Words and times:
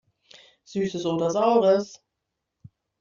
Süßes 0.63 1.05
oder 1.05 1.29
Saures! 1.29 2.01